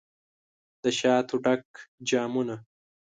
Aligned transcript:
دشاتو 0.83 1.35
ډک 1.43 1.65
جامونه 2.09 2.55